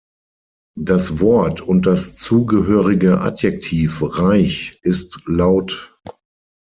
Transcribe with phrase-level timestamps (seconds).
[0.81, 5.95] Das Wort und das zugehörige Adjektiv "reich" ist lt.